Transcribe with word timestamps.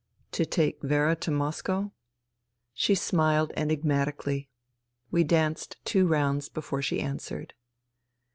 "To 0.39 0.47
take 0.47 0.81
Vera 0.81 1.15
to 1.17 1.29
Moscow?" 1.29 1.91
She 2.73 2.95
smiled 2.95 3.53
enigmatically. 3.55 4.49
We 5.11 5.23
danced 5.23 5.77
two 5.85 6.07
rounds 6.07 6.49
before 6.49 6.81
she 6.81 6.99
answered. 6.99 7.53